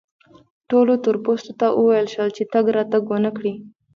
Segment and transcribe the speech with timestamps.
[0.69, 3.53] ټولو تور پوستو ته وویل شول چې تګ راتګ و نه کړي.